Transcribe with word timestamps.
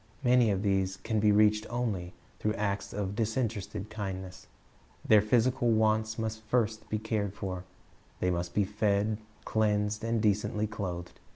Many 0.23 0.49
of 0.49 0.63
these 0.63 0.97
can 0.97 1.19
be 1.19 1.31
reached 1.31 1.67
only 1.69 2.15
through 2.39 2.55
acts 2.55 2.91
of 2.91 3.15
disinterested 3.15 3.91
kindness. 3.91 4.47
Their 5.07 5.21
physical 5.21 5.69
wants 5.69 6.17
must 6.17 6.41
first 6.41 6.89
be 6.89 6.97
cared 6.97 7.35
for. 7.35 7.65
They 8.19 8.31
must 8.31 8.55
be 8.55 8.63
fed, 8.63 9.19
cleansed, 9.45 10.03
and 10.03 10.19
decently 10.19 10.65
clothed. 10.65 11.19